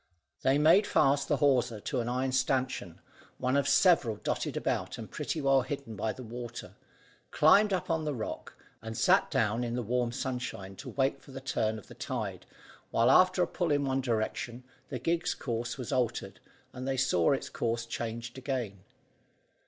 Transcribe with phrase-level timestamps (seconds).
[0.41, 3.01] They made fast the hawser to an iron stanchion,
[3.37, 6.73] one of several dotted about and pretty well hidden by the water,
[7.29, 11.29] climbed up on the rock, and sat down in the warm sunshine to wait for
[11.31, 12.47] the turn of the tide,
[12.89, 16.39] while after a pull in one direction, the gig's course was altered,
[16.73, 18.79] and they saw its course changed again.